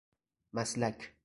مسلک 0.53 1.11